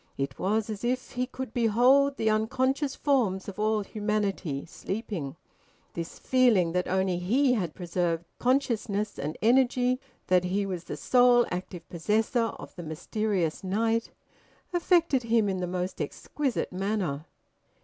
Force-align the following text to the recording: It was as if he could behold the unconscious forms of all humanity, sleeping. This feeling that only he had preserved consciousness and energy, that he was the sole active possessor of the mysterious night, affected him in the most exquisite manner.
It 0.17 0.39
was 0.39 0.67
as 0.71 0.83
if 0.83 1.11
he 1.11 1.27
could 1.27 1.53
behold 1.53 2.17
the 2.17 2.27
unconscious 2.31 2.95
forms 2.95 3.47
of 3.47 3.59
all 3.59 3.81
humanity, 3.81 4.65
sleeping. 4.65 5.35
This 5.93 6.17
feeling 6.17 6.71
that 6.71 6.87
only 6.87 7.19
he 7.19 7.53
had 7.53 7.75
preserved 7.75 8.25
consciousness 8.39 9.19
and 9.19 9.37
energy, 9.43 9.99
that 10.25 10.45
he 10.45 10.65
was 10.65 10.85
the 10.85 10.97
sole 10.97 11.45
active 11.51 11.87
possessor 11.87 12.45
of 12.57 12.75
the 12.75 12.81
mysterious 12.81 13.63
night, 13.63 14.09
affected 14.73 15.21
him 15.21 15.47
in 15.47 15.57
the 15.59 15.67
most 15.67 16.01
exquisite 16.01 16.71
manner. 16.73 17.27